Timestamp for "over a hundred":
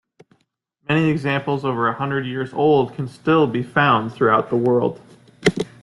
1.63-2.25